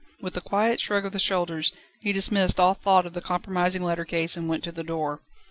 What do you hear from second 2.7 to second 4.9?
thought of the compromising lettercase, and went to the